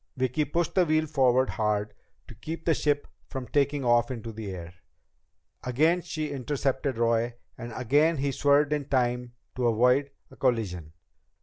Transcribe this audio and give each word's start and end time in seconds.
Vicki 0.17 0.45
pushed 0.45 0.73
the 0.73 0.83
wheel 0.83 1.05
forward 1.05 1.51
hard 1.51 1.93
to 2.27 2.33
keep 2.33 2.65
the 2.65 2.73
ship 2.73 3.07
from 3.27 3.45
taking 3.47 3.85
off 3.85 4.09
into 4.09 4.31
the 4.31 4.49
air. 4.49 4.73
Again 5.63 6.01
she 6.01 6.31
intercepted 6.31 6.97
Roy, 6.97 7.35
and 7.55 7.71
again 7.75 8.17
he 8.17 8.31
swerved 8.31 8.73
in 8.73 8.85
time 8.85 9.33
to 9.53 9.67
avoid 9.67 10.09
a 10.31 10.35
collision. 10.35 10.93